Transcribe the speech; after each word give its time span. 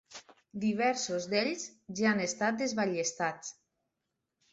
Diversos 0.61 1.27
d'ells 1.33 1.65
ja 1.99 2.07
han 2.11 2.23
estat 2.23 2.57
desballestats. 2.63 3.53